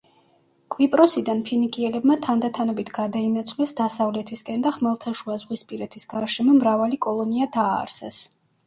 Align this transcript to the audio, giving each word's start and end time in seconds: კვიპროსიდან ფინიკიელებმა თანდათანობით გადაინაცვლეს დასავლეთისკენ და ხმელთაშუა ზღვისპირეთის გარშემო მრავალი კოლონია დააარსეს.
კვიპროსიდან 0.75 1.43
ფინიკიელებმა 1.49 2.15
თანდათანობით 2.27 2.91
გადაინაცვლეს 2.97 3.77
დასავლეთისკენ 3.83 4.67
და 4.67 4.75
ხმელთაშუა 4.79 5.39
ზღვისპირეთის 5.45 6.13
გარშემო 6.17 6.61
მრავალი 6.61 7.05
კოლონია 7.09 7.53
დააარსეს. 7.61 8.25